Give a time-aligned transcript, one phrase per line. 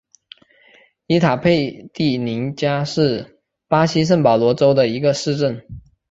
[1.05, 5.63] 伊塔佩蒂宁加是巴西圣保罗州的一个市镇。